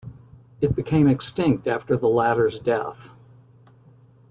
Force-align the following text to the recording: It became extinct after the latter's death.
It 0.61 0.75
became 0.75 1.07
extinct 1.07 1.67
after 1.67 1.95
the 1.95 2.07
latter's 2.09 2.57
death. 2.57 3.15